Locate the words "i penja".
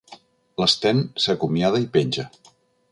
1.87-2.29